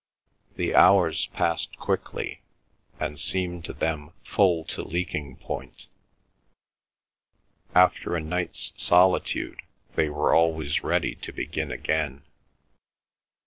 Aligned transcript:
The 0.55 0.73
hours 0.73 1.27
passed 1.27 1.77
quickly, 1.77 2.41
and 2.99 3.19
seemed 3.19 3.65
to 3.65 3.73
them 3.73 4.13
full 4.23 4.63
to 4.63 4.81
leaking 4.81 5.35
point. 5.35 5.89
After 7.75 8.15
a 8.15 8.19
night's 8.19 8.73
solitude 8.75 9.61
they 9.93 10.09
were 10.09 10.33
always 10.33 10.81
ready 10.83 11.13
to 11.17 11.31
begin 11.31 11.71
again. 11.71 12.23